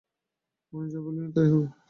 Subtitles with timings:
[0.73, 1.67] উনি যা বলিবেন তাই হইবে?